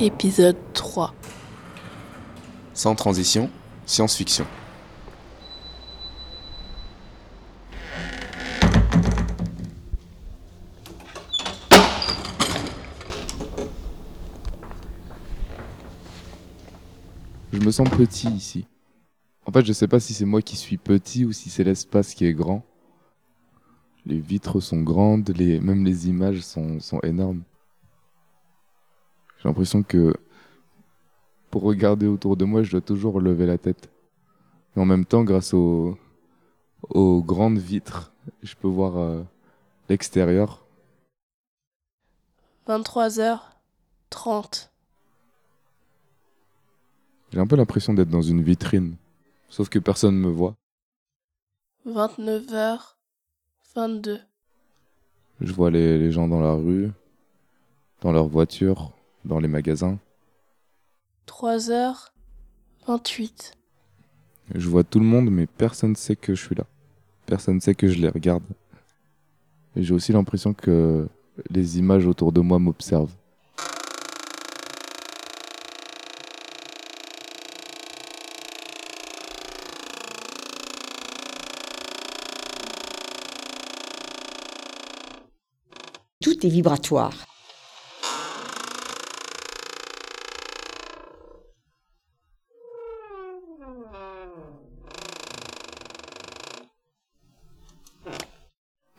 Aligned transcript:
Épisode 0.00 0.56
3. 0.72 1.14
Sans 2.74 2.96
transition, 2.96 3.48
science-fiction. 3.86 4.44
Je 17.52 17.60
me 17.60 17.70
sens 17.70 17.88
petit 17.88 18.28
ici. 18.30 18.66
En 19.46 19.52
fait, 19.52 19.64
je 19.64 19.72
sais 19.72 19.86
pas 19.86 20.00
si 20.00 20.12
c'est 20.12 20.24
moi 20.24 20.42
qui 20.42 20.56
suis 20.56 20.76
petit 20.76 21.24
ou 21.24 21.30
si 21.30 21.50
c'est 21.50 21.62
l'espace 21.62 22.14
qui 22.14 22.26
est 22.26 22.34
grand. 22.34 22.64
Les 24.06 24.18
vitres 24.18 24.58
sont 24.58 24.82
grandes, 24.82 25.32
même 25.38 25.84
les 25.84 26.08
images 26.08 26.40
sont 26.40 27.00
énormes. 27.04 27.42
J'ai 29.44 29.50
l'impression 29.50 29.82
que 29.82 30.14
pour 31.50 31.64
regarder 31.64 32.06
autour 32.06 32.38
de 32.38 32.46
moi, 32.46 32.62
je 32.62 32.70
dois 32.70 32.80
toujours 32.80 33.20
lever 33.20 33.44
la 33.44 33.58
tête. 33.58 33.90
Et 34.74 34.80
en 34.80 34.86
même 34.86 35.04
temps, 35.04 35.22
grâce 35.22 35.52
aux, 35.52 35.98
aux 36.88 37.22
grandes 37.22 37.58
vitres, 37.58 38.10
je 38.42 38.54
peux 38.54 38.68
voir 38.68 38.96
euh, 38.96 39.22
l'extérieur. 39.90 40.64
23h30. 42.66 44.70
J'ai 47.30 47.38
un 47.38 47.46
peu 47.46 47.56
l'impression 47.56 47.92
d'être 47.92 48.08
dans 48.08 48.22
une 48.22 48.42
vitrine, 48.42 48.96
sauf 49.50 49.68
que 49.68 49.78
personne 49.78 50.14
ne 50.14 50.26
me 50.26 50.32
voit. 50.32 50.54
29h22. 51.86 54.20
Je 55.42 55.52
vois 55.52 55.70
les, 55.70 55.98
les 55.98 56.12
gens 56.12 56.28
dans 56.28 56.40
la 56.40 56.54
rue, 56.54 56.90
dans 58.00 58.10
leur 58.10 58.26
voiture, 58.26 58.94
dans 59.24 59.40
les 59.40 59.48
magasins. 59.48 59.98
3h28. 61.26 63.52
Je 64.54 64.68
vois 64.68 64.84
tout 64.84 65.00
le 65.00 65.06
monde, 65.06 65.30
mais 65.30 65.46
personne 65.46 65.90
ne 65.90 65.96
sait 65.96 66.16
que 66.16 66.34
je 66.34 66.44
suis 66.44 66.54
là. 66.54 66.64
Personne 67.26 67.56
ne 67.56 67.60
sait 67.60 67.74
que 67.74 67.88
je 67.88 67.98
les 67.98 68.08
regarde. 68.08 68.44
Et 69.76 69.82
j'ai 69.82 69.94
aussi 69.94 70.12
l'impression 70.12 70.52
que 70.52 71.08
les 71.50 71.78
images 71.78 72.06
autour 72.06 72.32
de 72.32 72.40
moi 72.40 72.58
m'observent. 72.58 73.14
Tout 86.20 86.46
est 86.46 86.50
vibratoire. 86.50 87.33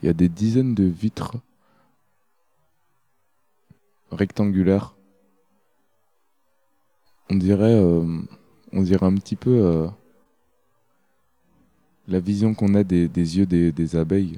Il 0.05 0.09
y 0.09 0.11
a 0.11 0.13
des 0.13 0.29
dizaines 0.29 0.75
de 0.75 0.83
vitres 0.83 1.33
rectangulaires. 4.11 4.93
On 7.31 7.35
dirait, 7.35 7.73
euh, 7.73 8.05
un 8.71 9.15
petit 9.15 9.35
peu 9.35 9.49
euh, 9.49 9.87
la 12.07 12.19
vision 12.19 12.53
qu'on 12.53 12.75
a 12.75 12.83
des, 12.83 13.07
yeux 13.17 13.47
des 13.47 13.95
abeilles. 13.95 14.37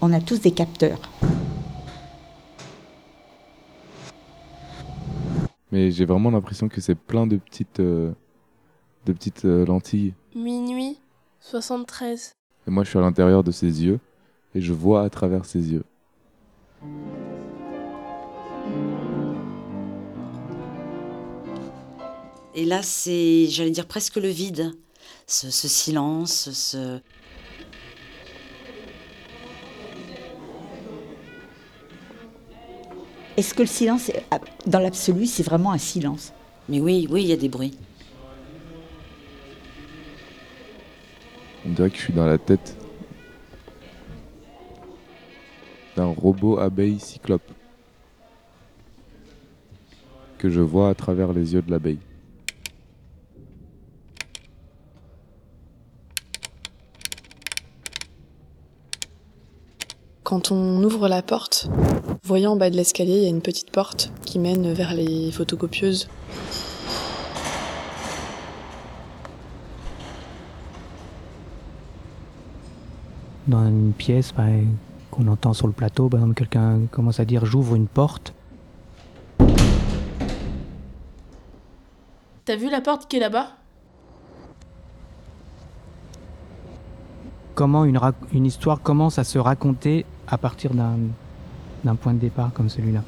On 0.00 0.12
a 0.12 0.20
tous 0.20 0.40
des 0.40 0.50
capteurs. 0.50 0.98
Mais 5.74 5.90
j'ai 5.90 6.04
vraiment 6.04 6.30
l'impression 6.30 6.68
que 6.68 6.80
c'est 6.80 6.94
plein 6.94 7.26
de 7.26 7.36
petites, 7.36 7.80
euh, 7.80 8.12
de 9.06 9.12
petites 9.12 9.44
euh, 9.44 9.66
lentilles. 9.66 10.14
Minuit 10.32 11.00
73. 11.40 12.36
Et 12.68 12.70
moi, 12.70 12.84
je 12.84 12.90
suis 12.90 12.98
à 13.00 13.02
l'intérieur 13.02 13.42
de 13.42 13.50
ses 13.50 13.82
yeux 13.82 13.98
et 14.54 14.60
je 14.60 14.72
vois 14.72 15.02
à 15.02 15.10
travers 15.10 15.44
ses 15.44 15.72
yeux. 15.72 15.82
Et 22.54 22.64
là, 22.64 22.84
c'est, 22.84 23.46
j'allais 23.48 23.72
dire, 23.72 23.88
presque 23.88 24.14
le 24.14 24.28
vide. 24.28 24.70
Ce, 25.26 25.50
ce 25.50 25.66
silence, 25.66 26.52
ce... 26.52 27.00
Est-ce 33.36 33.52
que 33.54 33.62
le 33.62 33.68
silence, 33.68 34.08
est- 34.10 34.24
dans 34.66 34.78
l'absolu, 34.78 35.26
c'est 35.26 35.42
vraiment 35.42 35.72
un 35.72 35.78
silence? 35.78 36.32
Mais 36.68 36.80
oui, 36.80 37.06
oui, 37.10 37.22
il 37.24 37.28
y 37.28 37.32
a 37.32 37.36
des 37.36 37.48
bruits. 37.48 37.76
On 41.66 41.70
dirait 41.70 41.90
que 41.90 41.96
je 41.96 42.02
suis 42.02 42.12
dans 42.12 42.26
la 42.26 42.38
tête 42.38 42.76
d'un 45.96 46.06
robot 46.06 46.58
abeille 46.58 46.98
cyclope 47.00 47.50
que 50.38 50.50
je 50.50 50.60
vois 50.60 50.90
à 50.90 50.94
travers 50.94 51.32
les 51.32 51.54
yeux 51.54 51.62
de 51.62 51.70
l'abeille. 51.70 52.00
Quand 60.34 60.50
on 60.50 60.82
ouvre 60.82 61.06
la 61.06 61.22
porte, 61.22 61.68
voyant 62.24 62.54
en 62.54 62.56
bas 62.56 62.68
de 62.68 62.74
l'escalier, 62.74 63.18
il 63.18 63.22
y 63.22 63.26
a 63.26 63.28
une 63.28 63.40
petite 63.40 63.70
porte 63.70 64.10
qui 64.26 64.40
mène 64.40 64.72
vers 64.72 64.92
les 64.92 65.30
photocopieuses. 65.30 66.08
dans 73.46 73.64
une 73.64 73.92
pièce 73.92 74.34
bah, 74.36 74.46
qu'on 75.12 75.28
entend 75.28 75.52
sur 75.52 75.68
le 75.68 75.72
plateau, 75.72 76.08
par 76.08 76.18
exemple, 76.18 76.34
quelqu'un 76.34 76.80
commence 76.90 77.20
à 77.20 77.24
dire 77.24 77.46
j'ouvre 77.46 77.76
une 77.76 77.86
porte. 77.86 78.34
T'as 82.44 82.56
vu 82.56 82.68
la 82.70 82.80
porte 82.80 83.08
qui 83.08 83.18
est 83.18 83.20
là-bas? 83.20 83.50
Comment 87.54 87.84
une, 87.84 87.98
rac- 87.98 88.14
une 88.32 88.46
histoire 88.46 88.82
commence 88.82 89.20
à 89.20 89.22
se 89.22 89.38
raconter 89.38 90.04
à 90.28 90.38
partir 90.38 90.72
d'un 90.74 91.96
point 91.96 92.14
de 92.14 92.18
départ 92.18 92.52
comme 92.52 92.68
celui-là. 92.68 93.02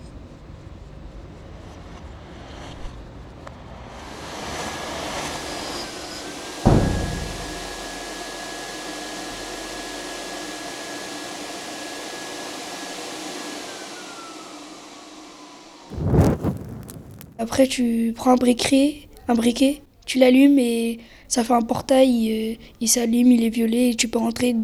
Après, 17.38 17.66
tu 17.69 18.12
prends 18.15 18.32
un 18.32 18.37
briquet, 18.37 19.09
un 19.28 19.34
briquet, 19.34 19.82
tu 20.05 20.19
l'allumes 20.19 20.59
et 20.59 20.99
ça 21.28 21.44
fait 21.44 21.53
un 21.53 21.62
portail. 21.62 22.28
euh, 22.31 22.65
il 22.81 22.88
s'allume, 22.88 23.31
il 23.32 23.44
est 23.44 23.50
violet 23.50 23.91
et 23.91 23.94
tu 23.94 24.09
peux 24.09 24.19
rentrer 24.19 24.55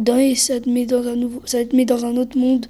dedans 0.00 0.18
et 0.18 0.34
ça 0.34 0.60
te 0.60 0.68
met 0.68 0.86
dans 0.86 1.06
un 1.06 1.16
nouveau, 1.16 1.42
ça 1.44 1.64
te 1.64 1.76
met 1.76 1.84
dans 1.84 2.04
un 2.04 2.16
autre 2.16 2.36
monde. 2.38 2.66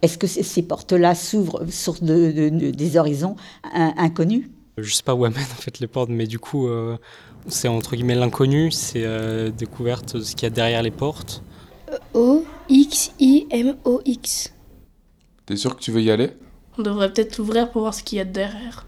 Est-ce 0.00 0.16
que 0.16 0.26
ces- 0.28 0.62
portes-là 0.62 1.14
s'ouvrent 1.14 1.66
sur 1.70 1.94
de- 2.00 2.30
de- 2.30 2.48
de- 2.50 2.70
des 2.70 2.96
horizons 2.96 3.34
in- 3.74 3.94
inconnus? 3.96 4.48
Je 4.78 4.94
sais 4.94 5.02
pas 5.02 5.14
où 5.14 5.24
amènent 5.24 5.40
en 5.52 5.60
fait 5.60 5.80
les 5.80 5.88
portes, 5.88 6.08
mais 6.10 6.26
du 6.26 6.38
coup, 6.38 6.68
euh, 6.68 6.96
c'est 7.48 7.66
entre 7.68 7.96
guillemets 7.96 8.14
l'inconnu, 8.14 8.70
c'est 8.70 9.02
euh, 9.04 9.50
découverte 9.50 10.16
de 10.16 10.20
ce 10.22 10.36
qu'il 10.36 10.44
y 10.44 10.46
a 10.46 10.50
derrière 10.50 10.82
les 10.82 10.92
portes. 10.92 11.42
O 12.14 12.44
X 12.68 13.12
I 13.18 13.46
M 13.50 13.76
O 13.84 14.00
X. 14.04 14.52
T'es 15.46 15.56
sûr 15.56 15.74
que 15.74 15.80
tu 15.82 15.90
veux 15.90 16.02
y 16.02 16.10
aller? 16.10 16.30
On 16.78 16.82
devrait 16.82 17.12
peut-être 17.12 17.38
l'ouvrir 17.38 17.70
pour 17.72 17.80
voir 17.80 17.94
ce 17.94 18.04
qu'il 18.04 18.18
y 18.18 18.20
a 18.20 18.24
derrière. 18.24 18.86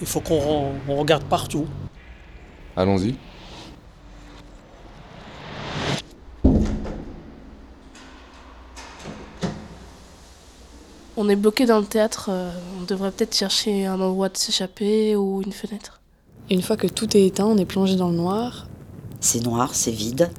Il 0.00 0.06
faut 0.06 0.20
qu'on 0.20 0.72
on 0.88 0.96
regarde 0.96 1.22
partout. 1.24 1.66
Allons-y. 2.76 3.14
On 11.16 11.28
est 11.28 11.36
bloqué 11.36 11.66
dans 11.66 11.78
le 11.78 11.84
théâtre, 11.84 12.30
euh, 12.32 12.50
on 12.80 12.84
devrait 12.84 13.12
peut-être 13.12 13.36
chercher 13.36 13.86
un 13.86 14.00
endroit 14.00 14.28
de 14.28 14.36
s'échapper 14.36 15.14
ou 15.14 15.42
une 15.42 15.52
fenêtre. 15.52 16.00
Une 16.50 16.62
fois 16.62 16.76
que 16.76 16.86
tout 16.86 17.16
est 17.16 17.26
éteint, 17.26 17.44
on 17.44 17.58
est 17.58 17.66
plongé 17.66 17.96
dans 17.96 18.08
le 18.08 18.16
noir. 18.16 18.66
C'est 19.20 19.44
noir, 19.44 19.74
c'est 19.74 19.92
vide. 19.92 20.30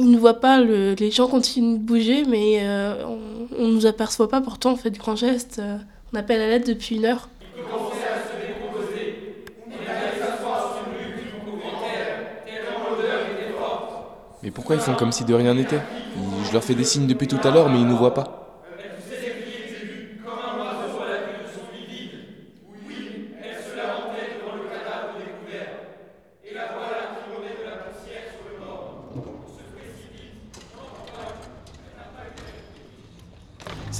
Ils 0.00 0.10
ne 0.12 0.16
voient 0.18 0.40
pas, 0.40 0.60
le, 0.60 0.94
les 0.94 1.10
gens 1.10 1.26
continuent 1.26 1.74
de 1.78 1.82
bouger, 1.82 2.24
mais 2.24 2.60
euh, 2.62 3.04
on 3.58 3.66
ne 3.66 3.72
nous 3.72 3.86
aperçoit 3.86 4.28
pas, 4.28 4.40
pourtant 4.40 4.72
on 4.72 4.76
fait 4.76 4.90
du 4.90 4.98
grand 4.98 5.16
geste. 5.16 5.58
euh, 5.58 5.76
on 6.12 6.16
appelle 6.16 6.40
à 6.40 6.46
l'aide 6.46 6.66
depuis 6.66 6.96
une 6.96 7.04
heure. 7.04 7.28
Mais 14.42 14.52
pourquoi 14.52 14.76
ils 14.76 14.80
font 14.80 14.94
comme 14.94 15.10
si 15.10 15.24
de 15.24 15.34
rien 15.34 15.52
n'était? 15.54 15.80
Je 16.46 16.52
leur 16.52 16.62
fais 16.62 16.74
des 16.74 16.84
signes 16.84 17.08
depuis 17.08 17.26
tout 17.26 17.40
à 17.42 17.50
l'heure, 17.50 17.68
mais 17.68 17.80
ils 17.80 17.86
nous 17.86 17.96
voient 17.96 18.14
pas. 18.14 18.47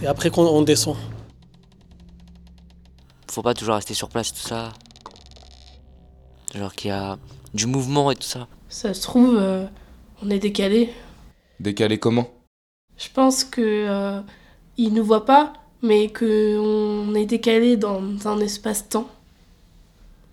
Après 0.09 0.31
qu'on 0.31 0.47
on 0.47 0.63
descend. 0.63 0.97
Faut 3.31 3.43
pas 3.43 3.53
toujours 3.53 3.75
rester 3.75 3.93
sur 3.93 4.09
place, 4.09 4.33
tout 4.33 4.41
ça. 4.41 4.73
Genre 6.55 6.75
qu'il 6.75 6.89
y 6.89 6.93
a 6.93 7.19
du 7.53 7.67
mouvement 7.67 8.11
et 8.11 8.17
tout 8.17 8.23
ça. 8.23 8.49
Ça 8.71 8.95
se 8.95 9.03
trouve, 9.03 9.37
euh, 9.37 9.67
on 10.23 10.31
est 10.31 10.39
décalé. 10.39 10.95
Décalé 11.61 11.99
comment? 11.99 12.31
Je 12.97 13.09
pense 13.13 13.45
que 13.45 13.61
euh, 13.61 14.23
ils 14.79 14.95
nous 14.95 15.05
voient 15.05 15.27
pas, 15.27 15.53
mais 15.83 16.09
que 16.09 16.59
on 16.59 17.15
est 17.15 17.27
décalé 17.27 17.77
dans 17.77 18.01
un 18.27 18.41
espace-temps. 18.41 19.11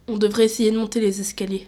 On 0.07 0.15
devrait 0.17 0.45
essayer 0.45 0.71
de 0.71 0.77
monter 0.77 1.01
les 1.01 1.19
escaliers. 1.19 1.67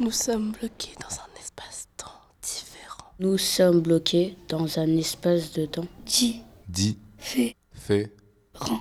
Nous 0.00 0.10
sommes 0.10 0.52
bloqués 0.52 0.92
dans 1.00 1.14
un 1.16 1.40
espace-temps 1.40 2.12
différent. 2.42 3.04
Nous 3.18 3.36
sommes 3.38 3.80
bloqués 3.80 4.36
dans 4.48 4.78
un 4.78 4.96
espace 4.96 5.52
de 5.52 5.66
temps. 5.66 5.86
Di, 6.06 6.40
Dis, 6.68 6.96
fait, 7.18 7.54
fais, 7.72 8.10
rend. 8.54 8.80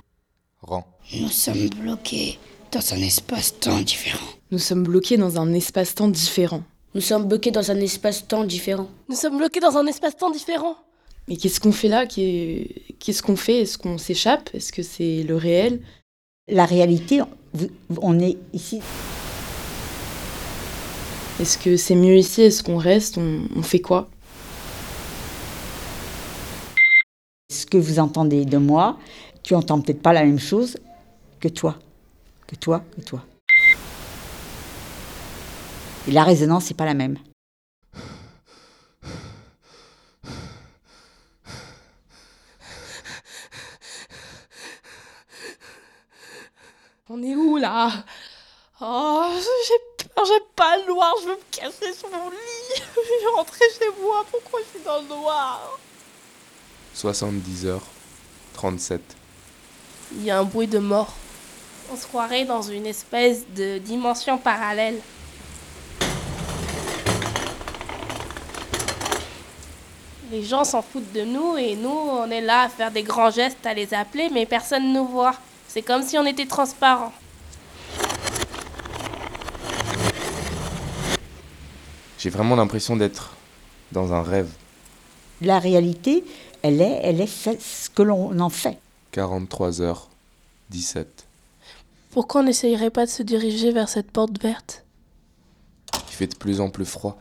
rends. 0.61 0.87
Nous 1.13 1.27
sommes 1.29 1.67
bloqués 1.69 2.39
dans 2.71 2.93
un 2.93 2.97
espace-temps 3.01 3.79
différent. 3.81 4.27
Nous 4.51 4.59
sommes 4.59 4.83
bloqués 4.83 5.17
dans 5.17 5.39
un 5.39 5.53
espace-temps 5.53 6.07
différent. 6.07 6.63
Nous 6.95 7.01
sommes 7.01 7.27
bloqués 7.27 7.51
dans 7.51 7.69
un 7.69 7.77
espace-temps 7.77 8.43
différent. 8.45 8.87
Nous 9.09 9.15
sommes 9.15 9.37
bloqués 9.37 9.59
dans 9.59 9.77
un 9.77 9.85
espace-temps 9.87 10.31
différent. 10.31 10.75
Mais 11.27 11.35
qu'est-ce 11.37 11.59
qu'on 11.59 11.71
fait 11.71 11.87
là? 11.89 12.05
Qu'est- 12.05 12.95
Qu'est-ce 12.99 13.21
qu'on 13.21 13.35
fait? 13.35 13.61
Est-ce 13.61 13.77
qu'on 13.77 13.97
s'échappe? 13.97 14.49
Est-ce 14.53 14.71
que 14.71 14.81
c'est 14.83 15.23
le 15.23 15.35
réel? 15.35 15.81
La 16.47 16.65
réalité, 16.65 17.21
vous- 17.53 17.69
on 18.01 18.19
est 18.19 18.37
ici. 18.53 18.79
Est-ce 21.39 21.57
que 21.57 21.77
c'est 21.77 21.95
mieux 21.95 22.17
ici? 22.17 22.41
Est-ce 22.41 22.61
qu'on 22.61 22.77
reste? 22.77 23.17
On, 23.17 23.47
on 23.55 23.63
fait 23.63 23.79
quoi? 23.79 24.09
Ce 27.49 27.65
que 27.65 27.77
vous 27.77 27.99
entendez 27.99 28.43
de 28.43 28.57
moi, 28.57 28.97
tu 29.41 29.55
entends 29.55 29.79
peut-être 29.79 30.01
pas 30.01 30.11
la 30.11 30.25
même 30.25 30.39
chose 30.39 30.77
que 31.39 31.47
toi, 31.47 31.79
que 32.45 32.55
toi, 32.55 32.83
que 32.93 33.01
toi. 33.01 33.25
Et 36.09 36.11
la 36.11 36.25
résonance 36.25 36.69
n'est 36.69 36.75
pas 36.75 36.85
la 36.85 36.93
même. 36.93 37.17
On 47.07 47.23
est 47.23 47.35
où 47.35 47.55
là? 47.57 48.03
Oh, 48.81 49.29
j'ai 49.67 49.88
peur, 50.19 50.25
j'ai 50.25 50.45
pas 50.55 50.77
le 50.77 50.85
noir, 50.93 51.13
je 51.21 51.27
veux 51.27 51.35
me 51.35 51.51
cacher 51.51 51.93
sur 51.93 52.09
mon 52.09 52.29
lit. 52.29 52.35
Je 52.95 53.25
vais 53.25 53.31
rentrer 53.35 53.65
chez 53.77 54.01
moi, 54.01 54.25
pourquoi 54.29 54.59
je 54.61 54.77
suis 54.77 54.85
dans 54.85 55.01
le 55.01 55.07
noir 55.07 55.77
70 56.93 57.65
heures, 57.65 57.83
37. 58.53 59.01
Il 60.13 60.23
y 60.23 60.31
a 60.31 60.39
un 60.39 60.43
bruit 60.43 60.67
de 60.67 60.79
mort. 60.79 61.13
On 61.91 61.95
se 61.95 62.05
croirait 62.05 62.45
dans 62.45 62.61
une 62.61 62.85
espèce 62.85 63.47
de 63.55 63.77
dimension 63.77 64.37
parallèle. 64.37 64.99
Les 70.31 70.43
gens 70.43 70.63
s'en 70.63 70.81
foutent 70.81 71.11
de 71.13 71.23
nous 71.23 71.57
et 71.57 71.75
nous, 71.75 71.89
on 71.89 72.29
est 72.29 72.41
là 72.41 72.63
à 72.63 72.69
faire 72.69 72.91
des 72.91 73.01
grands 73.03 73.31
gestes, 73.31 73.65
à 73.65 73.73
les 73.73 73.93
appeler, 73.93 74.29
mais 74.31 74.45
personne 74.45 74.89
ne 74.89 74.99
nous 74.99 75.07
voit. 75.07 75.35
C'est 75.67 75.81
comme 75.81 76.03
si 76.03 76.17
on 76.17 76.25
était 76.25 76.45
transparent. 76.45 77.13
J'ai 82.19 82.29
vraiment 82.29 82.55
l'impression 82.55 82.95
d'être 82.97 83.33
dans 83.91 84.13
un 84.13 84.21
rêve. 84.21 84.51
La 85.41 85.57
réalité, 85.57 86.23
elle 86.61 86.81
est, 86.81 86.99
elle 87.03 87.21
est 87.21 87.27
fait- 87.27 87.61
ce 87.61 87.89
que 87.89 88.03
l'on 88.03 88.37
en 88.39 88.49
fait. 88.49 88.77
43 89.11 89.81
heures, 89.81 90.09
17. 90.69 91.25
Pourquoi 92.11 92.41
on 92.41 92.43
n'essayerait 92.43 92.89
pas 92.89 93.05
de 93.05 93.09
se 93.09 93.23
diriger 93.23 93.71
vers 93.71 93.87
cette 93.89 94.11
porte 94.11 94.41
verte? 94.41 94.83
Il 96.09 96.13
fait 96.13 96.27
de 96.27 96.35
plus 96.35 96.59
en 96.59 96.69
plus 96.69 96.85
froid. 96.85 97.17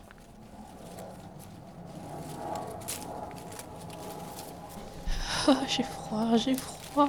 Ah, 5.46 5.56
J'ai 5.68 5.82
froid, 5.82 6.36
j'ai 6.36 6.54
froid. 6.54 7.08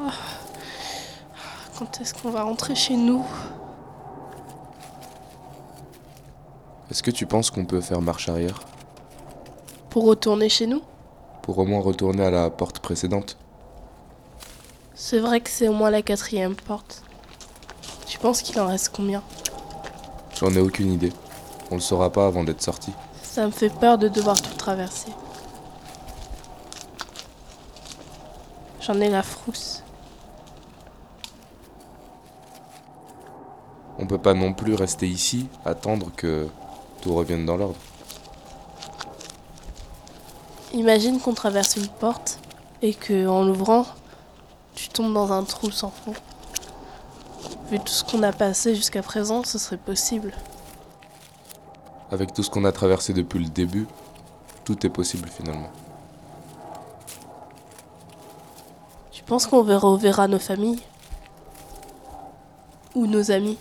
Quand 1.77 2.01
est-ce 2.01 2.13
qu'on 2.13 2.29
va 2.29 2.43
rentrer 2.43 2.75
chez 2.75 2.95
nous? 2.95 3.25
Est-ce 6.89 7.03
que 7.03 7.11
tu 7.11 7.27
penses 7.27 7.51
qu'on 7.51 7.65
peut 7.65 7.81
faire 7.81 8.01
marche 8.01 8.29
arrière 8.29 8.61
Pour 9.91 10.05
retourner 10.05 10.49
chez 10.49 10.65
nous 10.65 10.81
Pour 11.43 11.59
au 11.59 11.65
moins 11.65 11.81
retourner 11.81 12.25
à 12.25 12.31
la 12.31 12.49
porte 12.49 12.79
précédente 12.79 13.37
C'est 14.95 15.19
vrai 15.19 15.39
que 15.39 15.51
c'est 15.51 15.67
au 15.67 15.73
moins 15.73 15.91
la 15.91 16.01
quatrième 16.01 16.55
porte. 16.55 17.03
Tu 18.07 18.17
penses 18.17 18.41
qu'il 18.41 18.59
en 18.59 18.65
reste 18.65 18.89
combien 18.95 19.21
J'en 20.39 20.51
ai 20.51 20.59
aucune 20.59 20.91
idée. 20.91 21.13
On 21.69 21.75
le 21.75 21.81
saura 21.81 22.11
pas 22.11 22.25
avant 22.25 22.43
d'être 22.43 22.63
sorti. 22.63 22.91
Ça 23.21 23.45
me 23.45 23.51
fait 23.51 23.69
peur 23.69 23.99
de 23.99 24.07
devoir 24.07 24.41
tout 24.41 24.55
traverser. 24.55 25.11
J'en 28.81 28.99
ai 28.99 29.09
la 29.09 29.21
frousse. 29.21 29.83
On 33.99 34.07
peut 34.07 34.17
pas 34.17 34.33
non 34.33 34.53
plus 34.53 34.73
rester 34.73 35.07
ici, 35.07 35.47
attendre 35.65 36.09
que 36.15 36.47
tout 37.01 37.13
revienne 37.13 37.45
dans 37.45 37.57
l'ordre. 37.57 37.77
Imagine 40.73 41.19
qu'on 41.19 41.33
traverse 41.33 41.77
une 41.77 41.87
porte 41.87 42.39
et 42.81 42.93
que 42.93 43.27
en 43.27 43.43
l'ouvrant, 43.43 43.85
tu 44.75 44.89
tombes 44.89 45.13
dans 45.13 45.31
un 45.31 45.43
trou 45.43 45.71
sans 45.71 45.89
fond. 45.89 46.13
Vu 47.71 47.79
tout 47.79 47.91
ce 47.91 48.03
qu'on 48.03 48.23
a 48.23 48.31
passé 48.31 48.75
jusqu'à 48.75 49.01
présent, 49.01 49.43
ce 49.43 49.57
serait 49.57 49.77
possible. 49.77 50.33
Avec 52.11 52.33
tout 52.33 52.43
ce 52.43 52.49
qu'on 52.49 52.65
a 52.65 52.71
traversé 52.71 53.13
depuis 53.13 53.39
le 53.39 53.49
début, 53.49 53.87
tout 54.63 54.85
est 54.85 54.89
possible 54.89 55.29
finalement. 55.29 55.69
Tu 59.11 59.23
penses 59.23 59.45
qu'on 59.47 59.63
verra, 59.63 59.87
reverra 59.87 60.27
nos 60.27 60.39
familles? 60.39 60.81
Ou 62.95 63.05
nos 63.05 63.31
amis? 63.31 63.57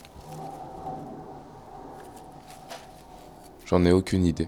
J'en 3.69 3.85
ai 3.85 3.93
aucune 3.93 4.25
idée. 4.25 4.47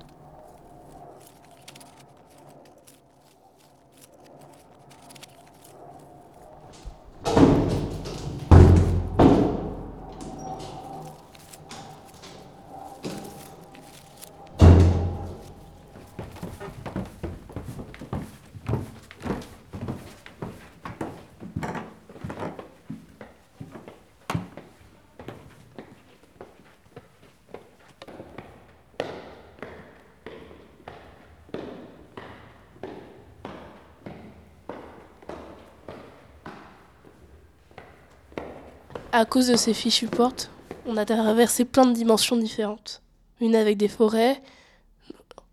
À 39.13 39.25
cause 39.25 39.49
de 39.49 39.57
ces 39.57 39.75
fichues 39.75 40.07
portes, 40.07 40.51
on 40.87 40.97
a 40.97 41.05
traversé 41.05 41.65
plein 41.65 41.85
de 41.85 41.93
dimensions 41.93 42.37
différentes. 42.37 43.03
Une 43.41 43.57
avec 43.57 43.77
des 43.77 43.89
forêts, 43.89 44.41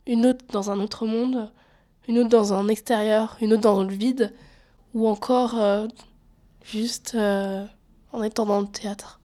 une 0.05 0.27
autre 0.27 0.45
dans 0.51 0.69
un 0.69 0.79
autre 0.79 1.07
monde, 1.07 1.51
une 2.07 2.19
autre 2.19 2.29
dans 2.29 2.53
un 2.53 2.67
extérieur, 2.67 3.35
une 3.41 3.53
autre 3.53 3.63
dans 3.63 3.83
le 3.83 3.91
vide, 3.91 4.31
ou 4.93 5.07
encore 5.07 5.59
euh, 5.59 5.87
juste 6.63 7.13
euh, 7.15 7.65
en 8.11 8.21
étant 8.21 8.45
dans 8.45 8.61
le 8.61 8.67
théâtre. 8.67 9.21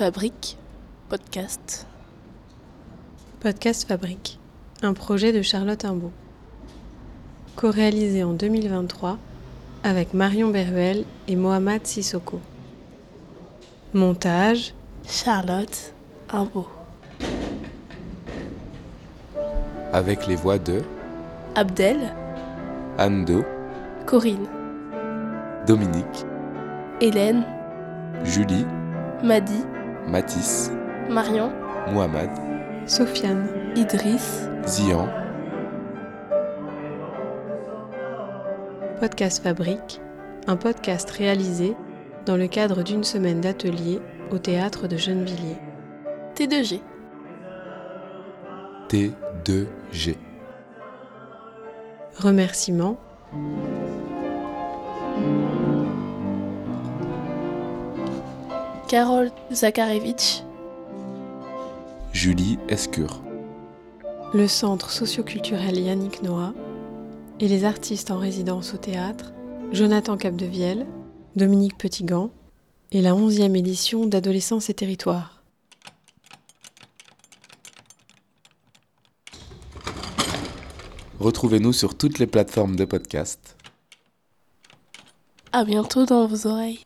Fabrique, 0.00 0.56
podcast. 1.10 1.86
Podcast 3.40 3.86
Fabrique, 3.86 4.38
un 4.80 4.94
projet 4.94 5.30
de 5.30 5.42
Charlotte 5.42 5.84
Imbeau. 5.84 6.10
Co-réalisé 7.56 8.24
en 8.24 8.32
2023 8.32 9.18
avec 9.84 10.14
Marion 10.14 10.48
Beruel 10.48 11.04
et 11.28 11.36
Mohamed 11.36 11.86
Sissoko. 11.86 12.40
Montage 13.92 14.72
Charlotte 15.06 15.92
Imbeau. 16.32 16.66
Avec 19.92 20.26
les 20.26 20.36
voix 20.36 20.58
de 20.58 20.80
Abdel, 21.56 22.14
Ando, 22.98 23.44
Corinne, 24.06 24.48
Dominique, 25.66 26.24
Hélène, 27.02 27.44
Julie, 28.24 28.64
Madi, 29.22 29.62
Mathis, 30.08 30.70
Marion, 31.08 31.52
Mohamed, 31.92 32.30
Sofiane, 32.86 33.72
Idriss, 33.76 34.48
Zian, 34.66 35.08
Podcast 39.00 39.42
Fabrique, 39.42 40.00
un 40.46 40.56
podcast 40.56 41.10
réalisé 41.10 41.74
dans 42.26 42.36
le 42.36 42.48
cadre 42.48 42.82
d'une 42.82 43.04
semaine 43.04 43.40
d'atelier 43.40 44.00
au 44.30 44.38
théâtre 44.38 44.88
de 44.88 44.96
Gennevilliers. 44.96 45.58
T2G. 46.34 46.80
T2G. 48.88 50.16
Remerciements 52.18 52.98
Carole 58.90 59.30
Zakarevitch, 59.52 60.42
Julie 62.12 62.58
Escure. 62.68 63.22
le 64.34 64.48
Centre 64.48 64.90
socioculturel 64.90 65.78
Yannick 65.78 66.24
Noah 66.24 66.52
et 67.38 67.46
les 67.46 67.64
artistes 67.64 68.10
en 68.10 68.18
résidence 68.18 68.74
au 68.74 68.78
théâtre, 68.78 69.32
Jonathan 69.70 70.16
Capdevielle, 70.16 70.88
Dominique 71.36 71.78
Petitgant 71.78 72.32
et 72.90 73.00
la 73.00 73.12
11e 73.12 73.56
édition 73.56 74.06
d'Adolescence 74.06 74.70
et 74.70 74.74
Territoire. 74.74 75.44
Retrouvez-nous 81.20 81.72
sur 81.72 81.96
toutes 81.96 82.18
les 82.18 82.26
plateformes 82.26 82.74
de 82.74 82.86
podcast. 82.86 83.54
à 85.52 85.64
bientôt 85.64 86.06
dans 86.06 86.26
vos 86.26 86.48
oreilles. 86.48 86.80